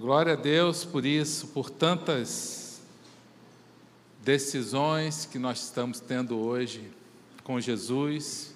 [0.00, 2.80] Glória a Deus por isso, por tantas
[4.24, 6.90] decisões que nós estamos tendo hoje
[7.44, 8.54] com Jesus,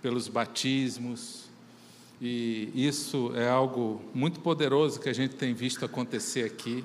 [0.00, 1.44] pelos batismos,
[2.22, 6.82] e isso é algo muito poderoso que a gente tem visto acontecer aqui.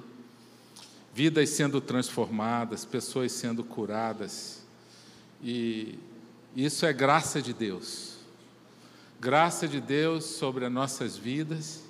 [1.13, 4.63] Vidas sendo transformadas, pessoas sendo curadas,
[5.41, 5.97] e
[6.53, 8.17] isso é graça de Deus.
[9.17, 11.82] Graça de Deus sobre as nossas vidas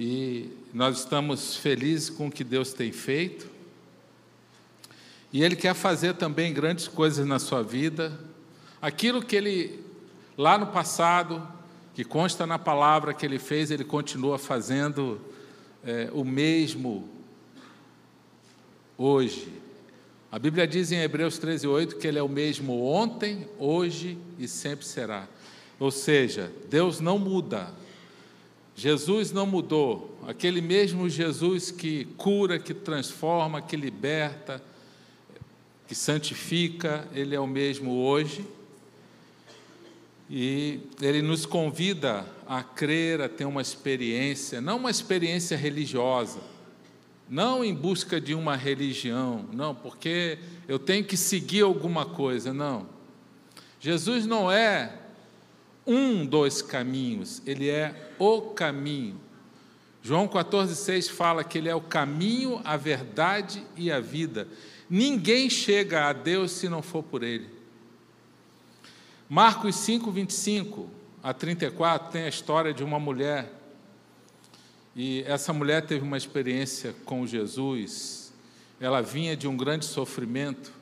[0.00, 3.50] e nós estamos felizes com o que Deus tem feito.
[5.32, 8.16] E Ele quer fazer também grandes coisas na sua vida.
[8.80, 9.84] Aquilo que Ele,
[10.36, 11.44] lá no passado,
[11.94, 15.20] que consta na palavra que Ele fez, Ele continua fazendo
[15.84, 17.08] é, o mesmo
[18.96, 19.52] hoje.
[20.30, 24.46] A Bíblia diz em Hebreus 13, 8 que Ele é o mesmo ontem, hoje e
[24.46, 25.26] sempre será.
[25.80, 27.74] Ou seja, Deus não muda,
[28.78, 34.62] Jesus não mudou, aquele mesmo Jesus que cura, que transforma, que liberta,
[35.88, 38.46] que santifica, ele é o mesmo hoje.
[40.30, 46.38] E ele nos convida a crer, a ter uma experiência, não uma experiência religiosa,
[47.28, 52.86] não em busca de uma religião, não, porque eu tenho que seguir alguma coisa, não.
[53.80, 55.07] Jesus não é
[55.88, 59.18] um dos caminhos, ele é o caminho.
[60.02, 64.46] João 14,6 fala que ele é o caminho, a verdade e a vida.
[64.88, 67.48] Ninguém chega a Deus se não for por ele.
[69.28, 70.88] Marcos 5, 25
[71.22, 73.52] a 34 tem a história de uma mulher.
[74.94, 78.32] E essa mulher teve uma experiência com Jesus.
[78.80, 80.72] Ela vinha de um grande sofrimento.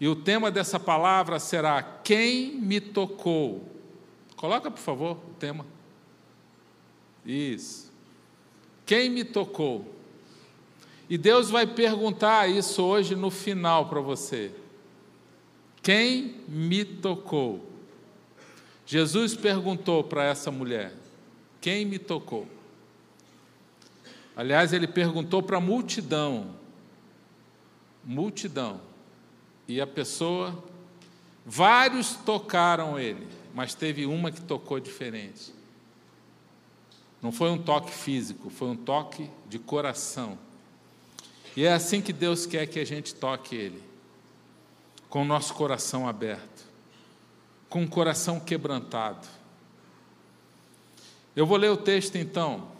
[0.00, 3.73] E o tema dessa palavra será: Quem me tocou?
[4.36, 5.64] Coloca, por favor, o tema.
[7.24, 7.92] Isso.
[8.84, 9.94] Quem me tocou?
[11.08, 14.52] E Deus vai perguntar isso hoje no final para você.
[15.82, 17.64] Quem me tocou?
[18.86, 20.92] Jesus perguntou para essa mulher:
[21.60, 22.46] Quem me tocou?
[24.36, 26.56] Aliás, ele perguntou para a multidão.
[28.04, 28.80] Multidão.
[29.66, 30.62] E a pessoa,
[31.46, 35.54] vários tocaram ele mas teve uma que tocou diferente.
[37.22, 40.36] Não foi um toque físico, foi um toque de coração.
[41.56, 43.82] E é assim que Deus quer que a gente toque Ele,
[45.08, 46.64] com o nosso coração aberto,
[47.70, 49.26] com o coração quebrantado.
[51.36, 52.74] Eu vou ler o texto então.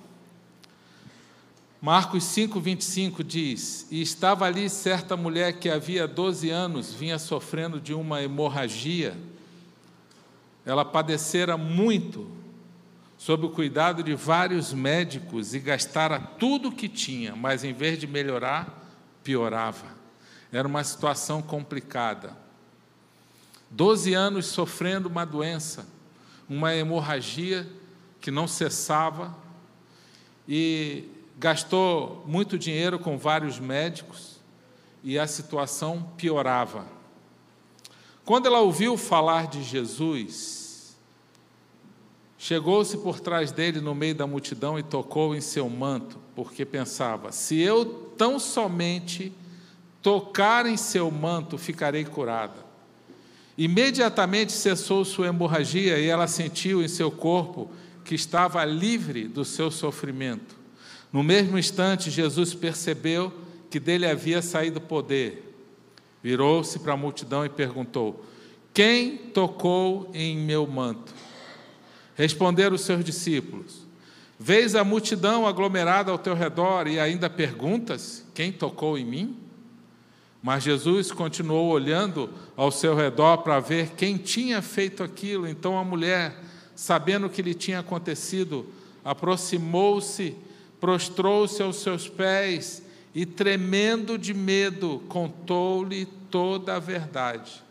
[1.80, 7.80] Marcos 5, 25 diz: E estava ali certa mulher que havia 12 anos vinha sofrendo
[7.80, 9.16] de uma hemorragia
[10.64, 12.30] ela padecera muito
[13.16, 17.98] sob o cuidado de vários médicos e gastara tudo o que tinha, mas em vez
[17.98, 18.82] de melhorar,
[19.22, 19.86] piorava.
[20.52, 22.36] Era uma situação complicada.
[23.70, 25.86] Doze anos sofrendo uma doença,
[26.48, 27.66] uma hemorragia
[28.20, 29.34] que não cessava
[30.48, 31.08] e
[31.38, 34.38] gastou muito dinheiro com vários médicos
[35.02, 36.86] e a situação piorava.
[38.24, 40.96] Quando ela ouviu falar de Jesus,
[42.38, 47.32] chegou-se por trás dele no meio da multidão e tocou em seu manto, porque pensava:
[47.32, 47.84] se eu
[48.16, 49.30] tão somente
[50.00, 52.64] tocar em seu manto, ficarei curada.
[53.56, 57.70] Imediatamente cessou sua hemorragia e ela sentiu em seu corpo
[58.04, 60.56] que estava livre do seu sofrimento.
[61.12, 63.32] No mesmo instante, Jesus percebeu
[63.70, 65.53] que dele havia saído poder
[66.24, 68.24] Virou-se para a multidão e perguntou:
[68.72, 71.12] Quem tocou em meu manto?
[72.14, 73.86] Responderam os seus discípulos:
[74.40, 79.36] Vês a multidão aglomerada ao teu redor e ainda perguntas: Quem tocou em mim?
[80.42, 85.46] Mas Jesus continuou olhando ao seu redor para ver quem tinha feito aquilo.
[85.46, 86.42] Então a mulher,
[86.74, 88.66] sabendo o que lhe tinha acontecido,
[89.04, 90.34] aproximou-se,
[90.80, 92.83] prostrou-se aos seus pés
[93.14, 97.62] e, tremendo de medo, contou-lhe toda a verdade.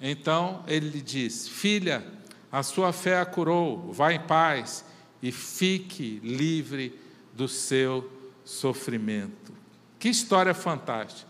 [0.00, 2.04] Então ele lhe disse: Filha,
[2.52, 4.84] a sua fé a curou, vá em paz
[5.22, 6.98] e fique livre
[7.32, 8.10] do seu
[8.44, 9.52] sofrimento.
[9.98, 11.28] Que história fantástica.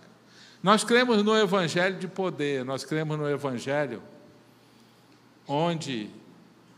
[0.62, 4.02] Nós cremos no Evangelho de poder, nós cremos no Evangelho
[5.46, 6.10] onde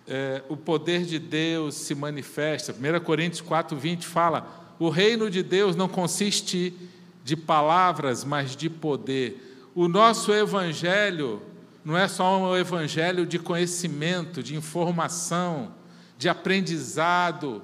[0.06, 2.72] é, o poder de Deus se manifesta.
[2.72, 6.75] 1 Coríntios 4, 20 fala: o reino de Deus não consiste
[7.23, 9.69] de palavras, mas de poder.
[9.75, 11.43] O nosso evangelho
[11.85, 15.75] não é só um evangelho de conhecimento, de informação,
[16.17, 17.62] de aprendizado.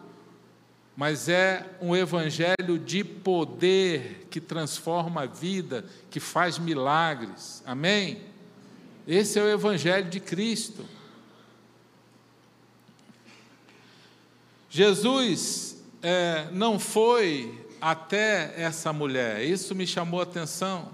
[0.94, 7.62] mas é um evangelho de poder que transforma a vida, que faz milagres.
[7.66, 8.22] Amém?
[9.06, 10.84] Esse é o evangelho de Cristo.
[14.70, 15.75] Jesus
[16.08, 20.90] é, não foi até essa mulher, isso me chamou a atenção.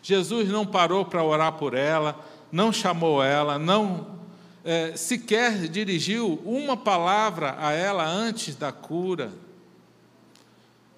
[0.00, 4.20] Jesus não parou para orar por ela, não chamou ela, não
[4.64, 9.32] é, sequer dirigiu uma palavra a ela antes da cura.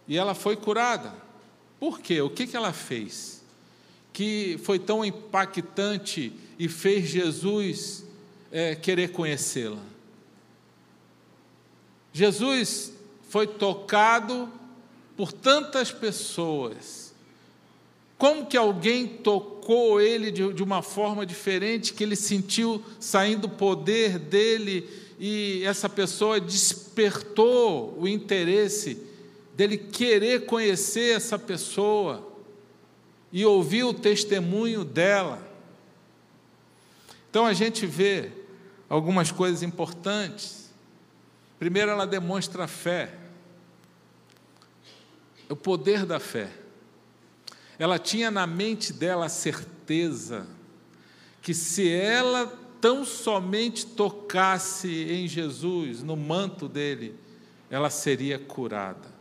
[0.07, 1.15] E ela foi curada.
[1.81, 2.21] Por quê?
[2.21, 3.43] O que, que ela fez?
[4.13, 8.05] Que foi tão impactante e fez Jesus
[8.53, 9.81] é, querer conhecê-la.
[12.13, 12.93] Jesus
[13.35, 14.49] foi tocado
[15.17, 17.13] por tantas pessoas
[18.17, 23.51] como que alguém tocou ele de, de uma forma diferente, que ele sentiu saindo o
[23.51, 24.89] poder dele
[25.19, 29.03] e essa pessoa despertou o interesse
[29.57, 32.25] dele querer conhecer essa pessoa
[33.33, 35.43] e ouvir o testemunho dela.
[37.31, 38.31] Então a gente vê
[38.89, 40.71] algumas coisas importantes.
[41.59, 43.24] Primeiro, ela demonstra fé,
[45.49, 46.51] o poder da fé.
[47.79, 50.47] Ela tinha na mente dela a certeza
[51.43, 52.47] que se ela
[52.81, 57.15] tão somente tocasse em Jesus, no manto dele,
[57.71, 59.13] ela seria curada.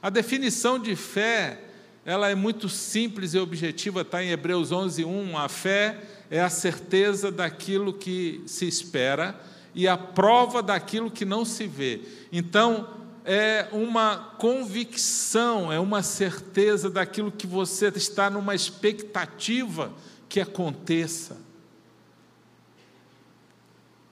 [0.00, 1.60] A definição de fé,
[2.04, 5.36] ela é muito simples e objetiva, está em Hebreus 11:1.
[5.36, 6.00] A fé
[6.30, 9.38] é a certeza daquilo que se espera
[9.74, 12.00] e a prova daquilo que não se vê.
[12.32, 12.88] Então,
[13.24, 19.92] é uma convicção, é uma certeza daquilo que você está numa expectativa
[20.28, 21.36] que aconteça.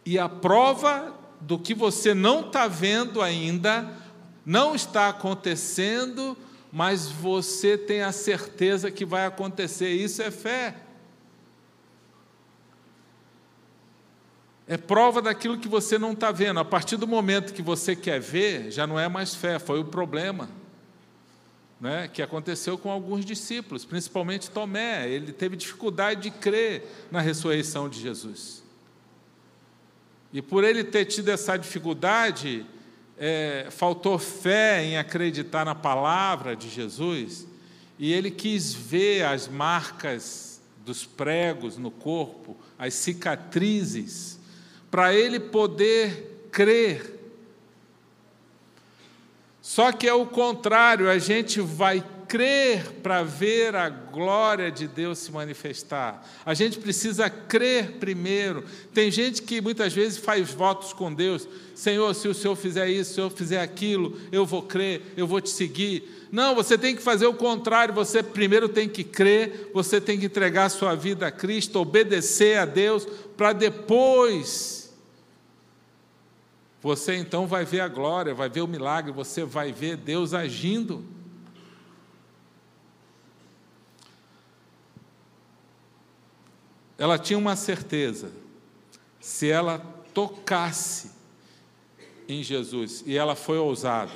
[0.04, 3.90] E a prova do que você não está vendo ainda,
[4.44, 6.36] não está acontecendo,
[6.72, 9.90] mas você tem a certeza que vai acontecer.
[9.90, 10.74] Isso é fé.
[14.70, 16.60] É prova daquilo que você não está vendo.
[16.60, 19.84] A partir do momento que você quer ver, já não é mais fé, foi o
[19.84, 20.48] problema.
[21.80, 25.10] Né, que aconteceu com alguns discípulos, principalmente Tomé.
[25.10, 28.62] Ele teve dificuldade de crer na ressurreição de Jesus.
[30.32, 32.64] E por ele ter tido essa dificuldade,
[33.18, 37.44] é, faltou fé em acreditar na palavra de Jesus,
[37.98, 44.38] e ele quis ver as marcas dos pregos no corpo, as cicatrizes
[44.90, 47.18] para ele poder crer.
[49.62, 55.18] Só que é o contrário, a gente vai crer para ver a glória de Deus
[55.18, 56.24] se manifestar.
[56.46, 58.64] A gente precisa crer primeiro.
[58.94, 63.14] Tem gente que muitas vezes faz votos com Deus: Senhor, se o Senhor fizer isso,
[63.14, 66.28] se eu fizer aquilo, eu vou crer, eu vou te seguir.
[66.30, 67.92] Não, você tem que fazer o contrário.
[67.94, 72.64] Você primeiro tem que crer, você tem que entregar sua vida a Cristo, obedecer a
[72.64, 73.06] Deus,
[73.36, 74.79] para depois
[76.82, 81.04] você então vai ver a glória, vai ver o milagre, você vai ver Deus agindo.
[86.96, 88.30] Ela tinha uma certeza:
[89.20, 89.78] se ela
[90.14, 91.12] tocasse
[92.26, 94.12] em Jesus, e ela foi ousada,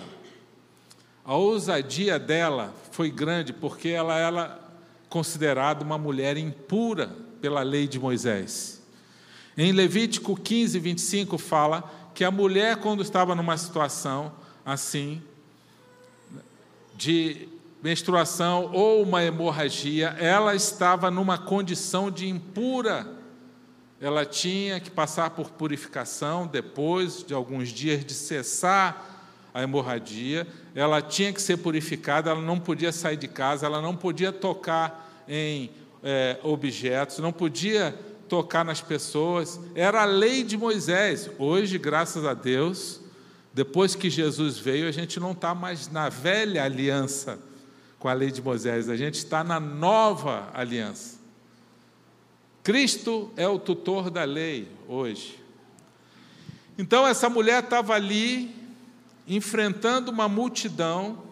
[1.25, 4.61] a ousadia dela foi grande, porque ela era
[5.09, 8.83] considerada uma mulher impura pela lei de Moisés.
[9.57, 14.33] Em Levítico 15, 25 fala que a mulher, quando estava numa situação
[14.65, 15.23] assim,
[16.95, 17.49] de
[17.83, 23.07] menstruação ou uma hemorragia, ela estava numa condição de impura.
[24.01, 29.11] Ela tinha que passar por purificação depois de alguns dias de cessar
[29.53, 33.95] a hemorragia, ela tinha que ser purificada, ela não podia sair de casa, ela não
[33.95, 35.71] podia tocar em
[36.03, 37.97] é, objetos, não podia
[38.29, 41.31] tocar nas pessoas, era a lei de Moisés.
[41.39, 43.01] Hoje, graças a Deus,
[43.53, 47.39] depois que Jesus veio, a gente não está mais na velha aliança
[47.99, 51.19] com a lei de Moisés, a gente está na nova aliança.
[52.63, 55.39] Cristo é o tutor da lei hoje.
[56.77, 58.55] Então, essa mulher estava ali,
[59.29, 61.23] enfrentando uma multidão,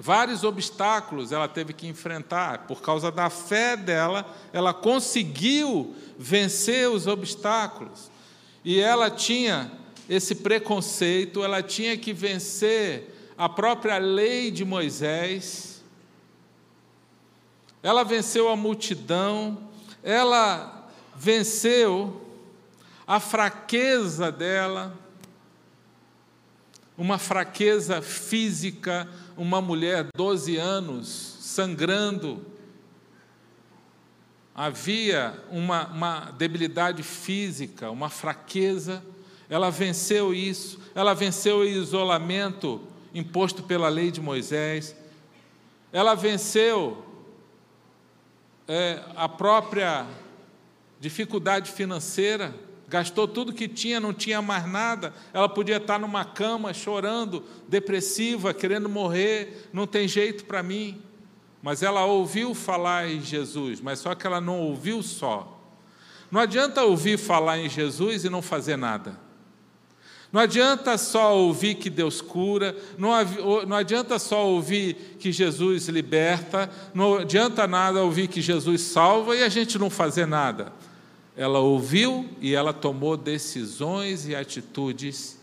[0.00, 7.08] Vários obstáculos ela teve que enfrentar, por causa da fé dela, ela conseguiu vencer os
[7.08, 8.08] obstáculos.
[8.64, 9.72] E ela tinha
[10.08, 15.82] esse preconceito, ela tinha que vencer a própria lei de Moisés.
[17.82, 19.68] Ela venceu a multidão,
[20.00, 22.24] ela venceu
[23.04, 24.96] a fraqueza dela
[26.98, 32.44] uma fraqueza física, uma mulher 12 anos sangrando.
[34.52, 39.02] Havia uma, uma debilidade física, uma fraqueza.
[39.48, 42.82] Ela venceu isso, ela venceu o isolamento
[43.14, 44.94] imposto pela lei de Moisés,
[45.90, 47.06] ela venceu
[48.66, 50.06] é, a própria
[51.00, 52.54] dificuldade financeira,
[52.88, 55.12] gastou tudo que tinha, não tinha mais nada.
[55.32, 61.00] Ela podia estar numa cama chorando, depressiva, querendo morrer, não tem jeito para mim.
[61.62, 65.60] Mas ela ouviu falar em Jesus, mas só que ela não ouviu só.
[66.30, 69.18] Não adianta ouvir falar em Jesus e não fazer nada.
[70.30, 73.14] Não adianta só ouvir que Deus cura, não,
[73.74, 79.48] adianta só ouvir que Jesus liberta, não adianta nada ouvir que Jesus salva e a
[79.48, 80.70] gente não fazer nada.
[81.38, 85.38] Ela ouviu e ela tomou decisões e atitudes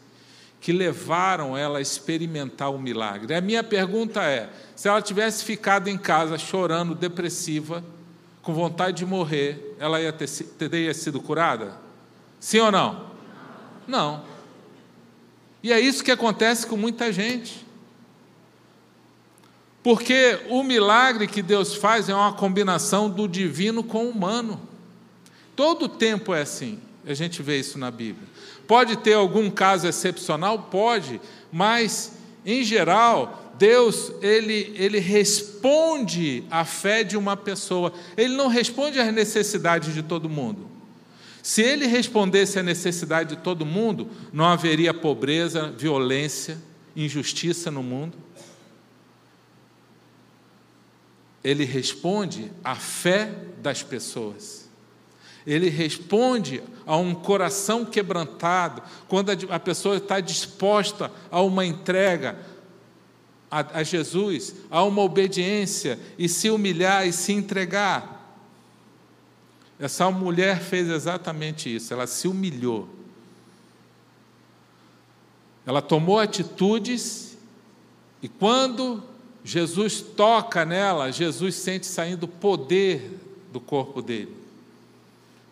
[0.59, 3.33] que levaram ela a experimentar o milagre.
[3.33, 7.81] A minha pergunta é: se ela tivesse ficado em casa chorando, depressiva,
[8.41, 11.77] com vontade de morrer, ela ia ter, teria sido curada?
[12.41, 13.05] Sim ou não?
[13.87, 14.23] Não.
[15.63, 17.65] E é isso que acontece com muita gente.
[19.81, 24.64] Porque o milagre que Deus faz é uma combinação do divino com o humano.
[25.55, 26.79] Todo tempo é assim.
[27.05, 28.27] A gente vê isso na Bíblia.
[28.67, 30.63] Pode ter algum caso excepcional?
[30.63, 31.21] Pode,
[31.51, 32.13] mas
[32.45, 37.93] em geral, Deus ele, ele responde à fé de uma pessoa.
[38.17, 40.67] Ele não responde às necessidades de todo mundo.
[41.41, 46.57] Se ele respondesse à necessidade de todo mundo, não haveria pobreza, violência,
[46.95, 48.17] injustiça no mundo.
[51.43, 53.31] Ele responde à fé
[53.61, 54.64] das pessoas.
[55.45, 62.37] Ele responde a um coração quebrantado, quando a pessoa está disposta a uma entrega
[63.49, 68.15] a, a Jesus, a uma obediência e se humilhar e se entregar.
[69.79, 72.89] Essa mulher fez exatamente isso, ela se humilhou.
[75.65, 77.37] Ela tomou atitudes
[78.21, 79.03] e quando
[79.43, 83.19] Jesus toca nela, Jesus sente saindo poder
[83.51, 84.44] do corpo dele.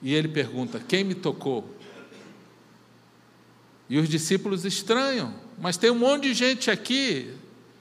[0.04, 1.66] E ele pergunta: Quem me tocou?
[3.90, 7.34] E os discípulos estranham, mas tem um monte de gente aqui.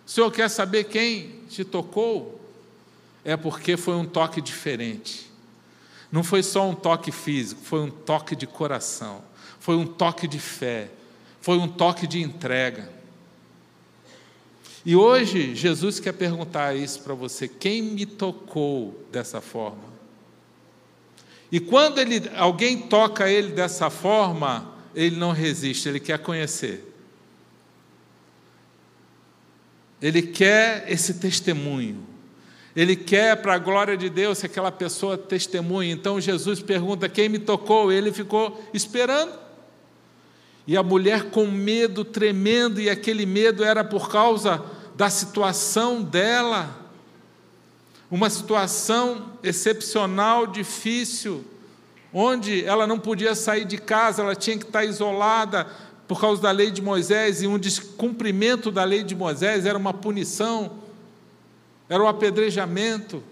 [0.06, 2.40] O senhor quer saber quem te tocou?
[3.24, 5.30] É porque foi um toque diferente.
[6.10, 9.24] Não foi só um toque físico, foi um toque de coração,
[9.58, 10.90] foi um toque de fé,
[11.40, 12.90] foi um toque de entrega.
[14.84, 19.91] E hoje Jesus quer perguntar isso para você: quem me tocou dessa forma?
[21.52, 26.88] E quando ele, alguém toca ele dessa forma, ele não resiste, ele quer conhecer.
[30.00, 32.04] Ele quer esse testemunho.
[32.74, 35.90] Ele quer, para a glória de Deus, que aquela pessoa testemunhe.
[35.90, 37.92] Então Jesus pergunta: quem me tocou?
[37.92, 39.38] Ele ficou esperando.
[40.66, 44.64] E a mulher com medo tremendo, e aquele medo era por causa
[44.96, 46.81] da situação dela.
[48.12, 51.42] Uma situação excepcional, difícil,
[52.12, 55.66] onde ela não podia sair de casa, ela tinha que estar isolada
[56.06, 59.94] por causa da lei de Moisés, e um descumprimento da lei de Moisés era uma
[59.94, 60.82] punição
[61.88, 63.22] era o apedrejamento.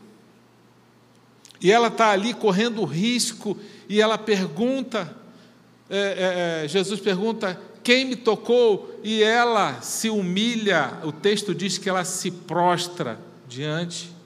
[1.61, 5.15] E ela está ali correndo risco, e ela pergunta,
[5.91, 8.99] é, é, é, Jesus pergunta, quem me tocou?
[9.05, 14.20] E ela se humilha, o texto diz que ela se prostra diante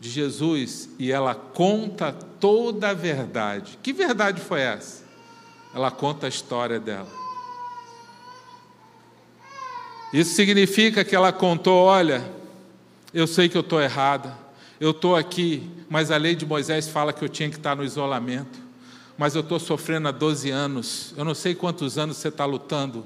[0.00, 3.78] de Jesus e ela conta toda a verdade.
[3.82, 5.02] Que verdade foi essa?
[5.74, 7.08] Ela conta a história dela.
[10.12, 12.24] Isso significa que ela contou: olha,
[13.12, 14.36] eu sei que eu estou errada,
[14.80, 17.84] eu estou aqui, mas a lei de Moisés fala que eu tinha que estar no
[17.84, 18.58] isolamento,
[19.18, 23.04] mas eu estou sofrendo há 12 anos, eu não sei quantos anos você está lutando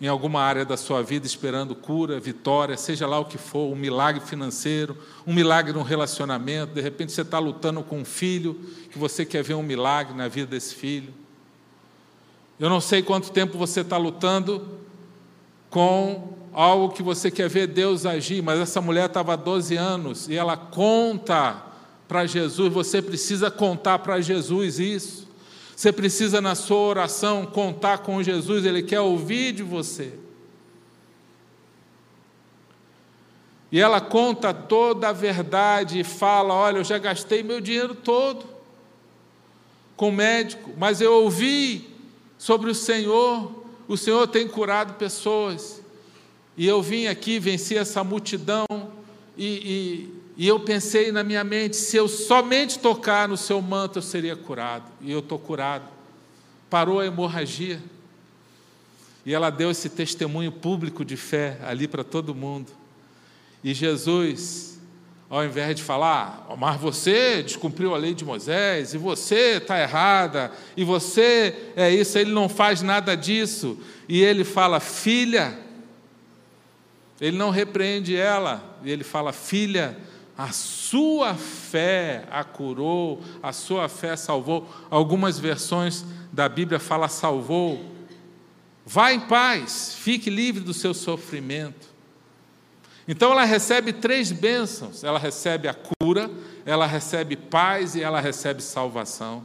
[0.00, 3.76] em alguma área da sua vida, esperando cura, vitória, seja lá o que for, um
[3.76, 8.54] milagre financeiro, um milagre no relacionamento, de repente você está lutando com um filho,
[8.90, 11.12] que você quer ver um milagre na vida desse filho.
[12.58, 14.80] Eu não sei quanto tempo você está lutando
[15.68, 20.28] com algo que você quer ver Deus agir, mas essa mulher estava há 12 anos
[20.28, 21.66] e ela conta
[22.08, 25.29] para Jesus, você precisa contar para Jesus isso.
[25.80, 30.12] Você precisa, na sua oração, contar com Jesus, Ele quer ouvir de você.
[33.72, 38.44] E ela conta toda a verdade e fala: Olha, eu já gastei meu dinheiro todo
[39.96, 41.88] com médico, mas eu ouvi
[42.36, 45.80] sobre o Senhor, o Senhor tem curado pessoas.
[46.58, 48.66] E eu vim aqui, venci essa multidão,
[49.34, 53.98] e, e, e eu pensei na minha mente: se eu somente tocar no seu manto,
[53.98, 54.90] eu seria curado.
[55.02, 55.84] E eu estou curado.
[56.70, 57.78] Parou a hemorragia.
[59.26, 62.72] E ela deu esse testemunho público de fé ali para todo mundo.
[63.62, 64.80] E Jesus,
[65.28, 70.50] ao invés de falar, mas você descumpriu a lei de Moisés, e você está errada,
[70.74, 73.78] e você é isso, ele não faz nada disso.
[74.08, 75.58] E ele fala, filha,
[77.20, 79.96] ele não repreende ela, e ele fala: Filha,
[80.40, 84.66] a sua fé a curou, a sua fé salvou.
[84.88, 87.84] Algumas versões da Bíblia fala salvou.
[88.86, 91.90] Vá em paz, fique livre do seu sofrimento.
[93.06, 96.30] Então ela recebe três bênçãos: ela recebe a cura,
[96.64, 99.44] ela recebe paz e ela recebe salvação.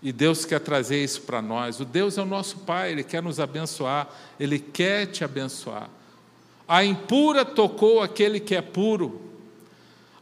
[0.00, 1.80] E Deus quer trazer isso para nós.
[1.80, 5.90] O Deus é o nosso Pai, Ele quer nos abençoar, Ele quer te abençoar.
[6.72, 9.20] A impura tocou aquele que é puro.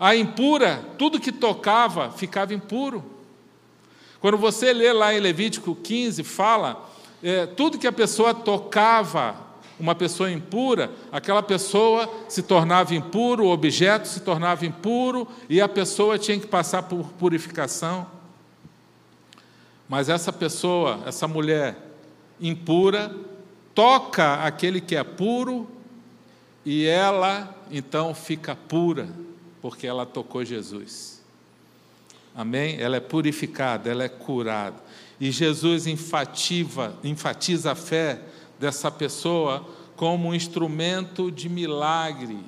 [0.00, 3.04] A impura, tudo que tocava ficava impuro.
[4.20, 6.90] Quando você lê lá em Levítico 15, fala,
[7.22, 9.36] é, tudo que a pessoa tocava,
[9.78, 15.68] uma pessoa impura, aquela pessoa se tornava impuro, o objeto se tornava impuro e a
[15.68, 18.08] pessoa tinha que passar por purificação.
[19.88, 21.76] Mas essa pessoa, essa mulher
[22.40, 23.14] impura,
[23.72, 25.78] toca aquele que é puro
[26.64, 29.08] e ela então fica pura,
[29.60, 31.20] porque ela tocou Jesus.
[32.34, 32.80] Amém?
[32.80, 34.76] Ela é purificada, ela é curada.
[35.20, 38.20] E Jesus enfatiza, enfatiza a fé
[38.58, 42.38] dessa pessoa como um instrumento de milagre.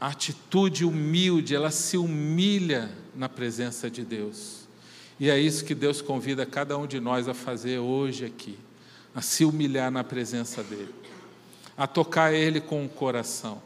[0.00, 4.64] A atitude humilde, ela se humilha na presença de Deus.
[5.18, 8.58] E é isso que Deus convida cada um de nós a fazer hoje aqui,
[9.14, 10.94] a se humilhar na presença dEle,
[11.76, 13.60] a tocar Ele com o coração.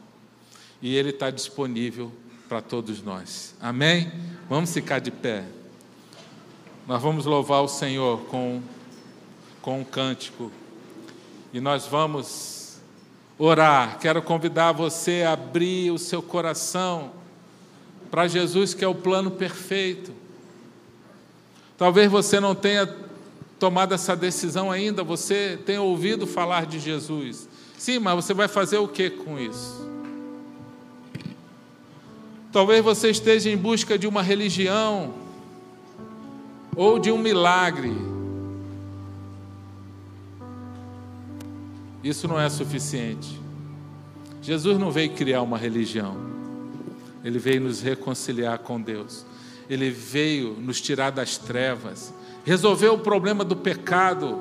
[0.81, 2.11] E Ele está disponível
[2.47, 3.55] para todos nós.
[3.61, 4.11] Amém?
[4.49, 5.45] Vamos ficar de pé.
[6.87, 8.61] Nós vamos louvar o Senhor com,
[9.61, 10.51] com um cântico.
[11.53, 12.79] E nós vamos
[13.37, 13.99] orar.
[13.99, 17.11] Quero convidar você a abrir o seu coração
[18.09, 20.13] para Jesus, que é o plano perfeito.
[21.77, 22.85] Talvez você não tenha
[23.59, 27.47] tomado essa decisão ainda, você tenha ouvido falar de Jesus.
[27.79, 29.89] Sim, mas você vai fazer o que com isso?
[32.51, 35.15] Talvez você esteja em busca de uma religião
[36.75, 37.91] ou de um milagre.
[42.03, 43.39] Isso não é suficiente.
[44.43, 46.15] Jesus não veio criar uma religião,
[47.23, 49.25] ele veio nos reconciliar com Deus
[49.69, 52.11] ele veio nos tirar das trevas,
[52.43, 54.39] resolveu o problema do pecado,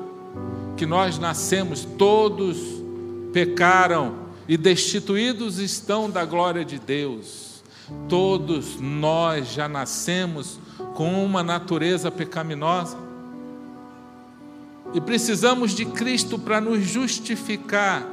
[0.75, 2.78] que nós nascemos, todos
[3.33, 7.63] pecaram e destituídos estão da glória de Deus.
[8.09, 10.59] Todos nós já nascemos
[10.95, 12.97] com uma natureza pecaminosa.
[14.95, 18.07] E precisamos de Cristo para nos justificar,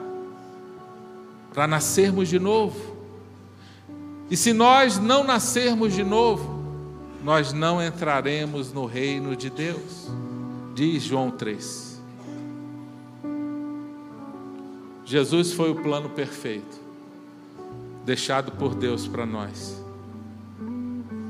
[1.53, 2.95] para nascermos de novo.
[4.29, 6.63] E se nós não nascermos de novo,
[7.23, 10.09] nós não entraremos no reino de Deus,
[10.73, 11.84] diz João 3.
[15.05, 16.81] Jesus foi o plano perfeito,
[18.03, 19.85] deixado por Deus para nós.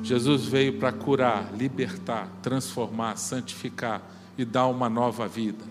[0.01, 4.01] Jesus veio para curar, libertar, transformar, santificar
[4.37, 5.65] e dar uma nova vida.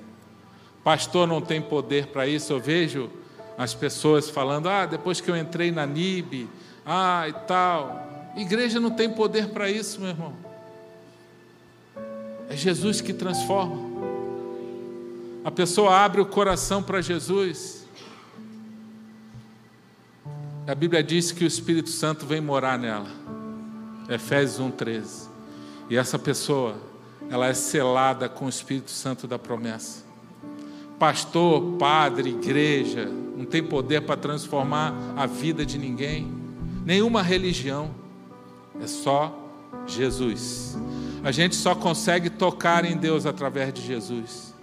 [0.83, 3.11] Pastor não tem poder para isso, eu vejo
[3.57, 6.47] as pessoas falando: ah, depois que eu entrei na NIB,
[6.85, 8.33] ah, e tal.
[8.37, 10.35] Igreja não tem poder para isso, meu irmão.
[12.51, 13.95] É Jesus que transforma.
[15.45, 17.84] A pessoa abre o coração para Jesus.
[20.67, 23.09] A Bíblia diz que o Espírito Santo vem morar nela.
[24.09, 25.29] Efésios 1:13.
[25.91, 26.77] E essa pessoa,
[27.29, 30.03] ela é selada com o Espírito Santo da promessa.
[30.99, 33.05] Pastor, padre, igreja,
[33.37, 36.33] não tem poder para transformar a vida de ninguém,
[36.83, 37.95] nenhuma religião.
[38.81, 39.39] É só
[39.87, 40.79] Jesus.
[41.23, 44.55] A gente só consegue tocar em Deus através de Jesus.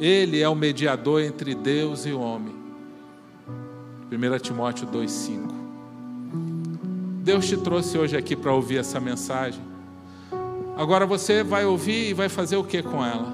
[0.00, 2.59] Ele é o mediador entre Deus e o homem.
[4.10, 5.50] 1 Timóteo 2,5.
[7.22, 9.60] Deus te trouxe hoje aqui para ouvir essa mensagem.
[10.76, 13.32] Agora você vai ouvir e vai fazer o que com ela?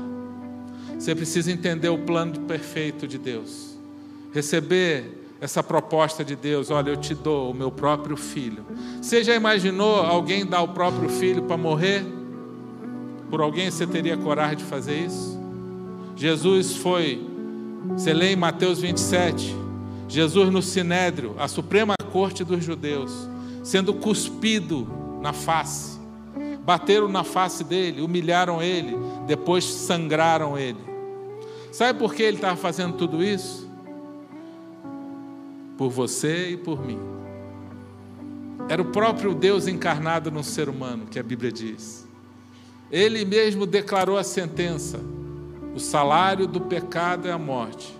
[0.99, 3.79] Você precisa entender o plano perfeito de Deus.
[4.33, 8.67] Receber essa proposta de Deus: olha, eu te dou o meu próprio filho.
[9.01, 12.05] Você já imaginou alguém dar o próprio filho para morrer?
[13.31, 15.39] Por alguém você teria coragem de fazer isso?
[16.15, 17.27] Jesus foi,
[17.97, 19.55] você lê em Mateus 27,
[20.09, 23.13] Jesus no Sinédrio, a suprema corte dos judeus,
[23.63, 24.89] sendo cuspido
[25.21, 25.99] na face.
[26.65, 30.79] Bateram na face dele, humilharam ele, depois sangraram ele.
[31.73, 33.69] Sabe por que ele estava fazendo tudo isso?
[35.77, 36.99] Por você e por mim.
[38.69, 42.07] Era o próprio Deus encarnado no ser humano, que a Bíblia diz.
[42.91, 45.01] Ele mesmo declarou a sentença:
[45.75, 47.96] o salário do pecado é a morte,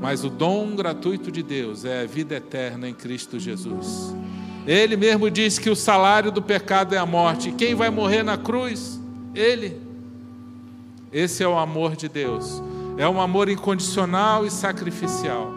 [0.00, 4.14] mas o dom gratuito de Deus é a vida eterna em Cristo Jesus.
[4.66, 7.52] Ele mesmo disse que o salário do pecado é a morte.
[7.52, 8.98] Quem vai morrer na cruz?
[9.34, 9.78] Ele.
[11.12, 12.62] Esse é o amor de Deus.
[12.96, 15.52] É um amor incondicional e sacrificial.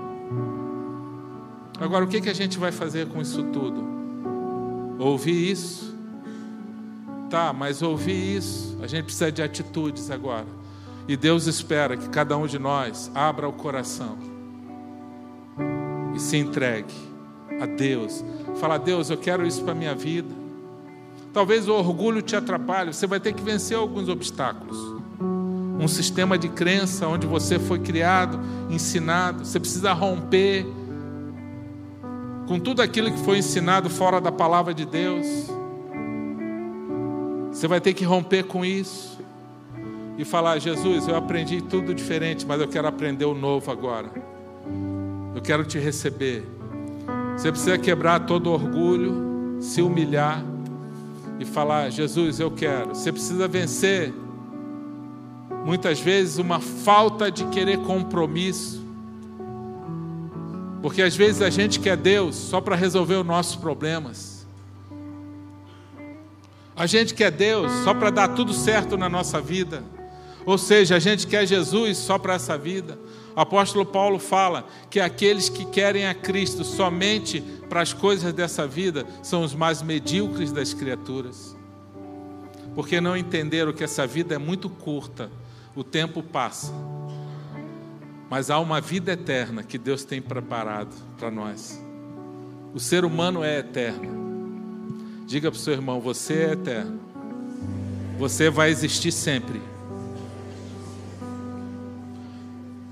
[1.79, 3.83] Agora, o que, a gente vai fazer com isso tudo?
[4.99, 5.95] Ouvir isso?
[7.29, 10.45] Tá, mas ouvir isso, a gente precisa de atitudes agora.
[11.07, 14.32] E Deus espera que cada um de nós abra o coração
[16.13, 16.93] e se entregue
[17.61, 18.23] a Deus.
[18.55, 20.33] Fala, Deus, eu quero isso para a minha vida.
[21.33, 24.77] Talvez o orgulho te atrapalhe, você vai ter que vencer alguns obstáculos.
[25.79, 30.65] Um sistema de crença onde você foi criado, ensinado, você precisa romper
[32.47, 35.25] com tudo aquilo que foi ensinado fora da palavra de Deus.
[37.51, 39.19] Você vai ter que romper com isso
[40.17, 44.32] e falar: Jesus, eu aprendi tudo diferente, mas eu quero aprender o novo agora.
[45.35, 46.45] Eu quero te receber.
[47.35, 50.43] Você precisa quebrar todo orgulho, se humilhar
[51.39, 52.89] e falar: Jesus, eu quero.
[52.89, 54.13] Você precisa vencer,
[55.65, 58.83] muitas vezes, uma falta de querer compromisso.
[60.81, 64.45] Porque às vezes a gente quer Deus só para resolver os nossos problemas.
[66.75, 69.83] A gente quer Deus só para dar tudo certo na nossa vida.
[70.45, 72.97] Ou seja, a gente quer Jesus só para essa vida.
[73.35, 78.67] O apóstolo Paulo fala que aqueles que querem a Cristo somente para as coisas dessa
[78.67, 81.55] vida são os mais medíocres das criaturas.
[82.75, 85.31] Porque não entenderam que essa vida é muito curta,
[85.75, 86.73] o tempo passa.
[88.29, 91.79] Mas há uma vida eterna que Deus tem preparado para nós.
[92.73, 94.23] O ser humano é eterno.
[95.25, 96.99] Diga para o seu irmão: você é eterno.
[98.17, 99.61] Você vai existir sempre.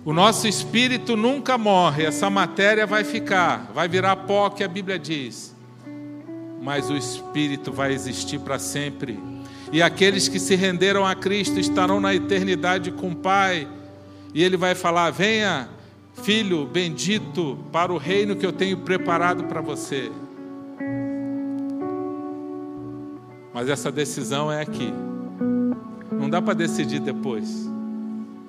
[0.04, 4.98] O nosso espírito nunca morre, essa matéria vai ficar, vai virar pó, que a Bíblia
[4.98, 5.56] diz.
[6.60, 9.20] Mas o espírito vai existir para sempre.
[9.72, 13.68] E aqueles que se renderam a Cristo estarão na eternidade com o Pai
[14.34, 15.70] e ele vai falar: Venha,
[16.24, 20.12] filho bendito, para o reino que eu tenho preparado para você.
[23.54, 24.92] Mas essa decisão é aqui.
[26.12, 27.71] Não dá para decidir depois.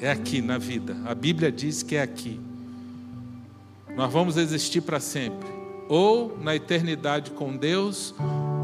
[0.02, 0.96] É aqui na vida.
[1.04, 2.40] A Bíblia diz que é aqui.
[3.94, 5.48] Nós vamos existir para sempre,
[5.88, 8.12] ou na eternidade com Deus,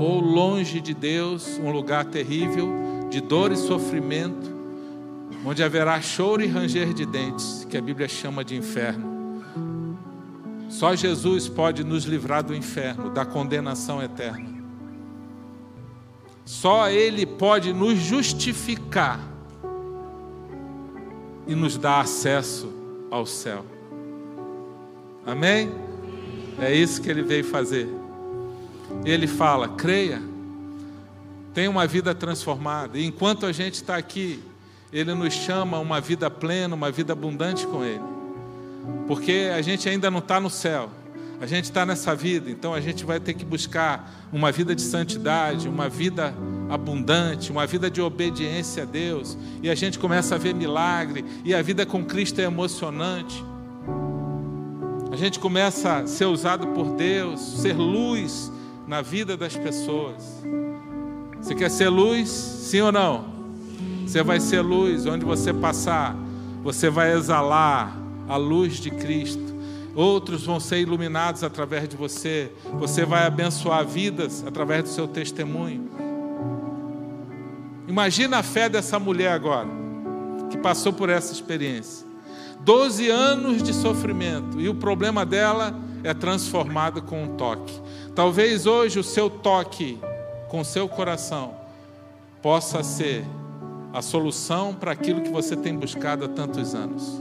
[0.01, 2.68] ou longe de Deus, um lugar terrível
[3.09, 4.51] de dor e sofrimento,
[5.46, 9.44] onde haverá choro e ranger de dentes, que a Bíblia chama de inferno.
[10.68, 14.59] Só Jesus pode nos livrar do inferno, da condenação eterna.
[16.44, 19.38] Só Ele pode nos justificar
[21.49, 22.71] e nos dar acesso
[23.11, 23.65] ao céu.
[25.27, 25.73] Amém?
[26.61, 27.89] É isso que Ele veio fazer.
[29.05, 30.23] Ele fala: creia,
[31.55, 32.99] tenha uma vida transformada.
[32.99, 34.43] E enquanto a gente está aqui,
[34.93, 38.03] ele nos chama a uma vida plena, uma vida abundante com Ele.
[39.07, 40.91] Porque a gente ainda não está no céu,
[41.41, 44.83] a gente está nessa vida, então a gente vai ter que buscar uma vida de
[44.83, 46.35] santidade, uma vida
[46.68, 51.54] abundante, uma vida de obediência a Deus, e a gente começa a ver milagre, e
[51.54, 53.44] a vida com Cristo é emocionante.
[55.11, 58.52] A gente começa a ser usado por Deus, ser luz
[58.87, 60.44] na vida das pessoas.
[61.40, 62.28] Você quer ser luz?
[62.28, 63.24] Sim ou não?
[64.07, 66.16] Você vai ser luz, onde você passar,
[66.62, 67.96] você vai exalar
[68.28, 69.48] a luz de Cristo.
[69.94, 72.52] Outros vão ser iluminados através de você.
[72.78, 76.08] Você vai abençoar vidas através do seu testemunho.
[77.99, 79.67] Imagina a fé dessa mulher agora,
[80.49, 82.07] que passou por essa experiência.
[82.61, 87.75] Doze anos de sofrimento e o problema dela é transformado com um toque.
[88.15, 89.99] Talvez hoje o seu toque
[90.49, 91.57] com o seu coração
[92.41, 93.25] possa ser
[93.93, 97.21] a solução para aquilo que você tem buscado há tantos anos.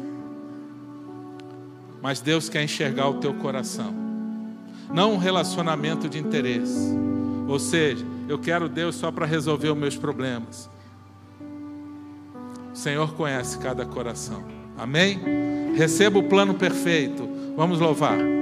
[2.04, 3.96] Mas Deus quer enxergar o teu coração,
[4.94, 6.96] não um relacionamento de interesse.
[7.48, 10.70] Ou seja, eu quero Deus só para resolver os meus problemas.
[12.74, 14.44] O Senhor conhece cada coração.
[14.78, 15.20] Amém?
[15.76, 17.28] Receba o plano perfeito.
[17.56, 18.37] Vamos louvar.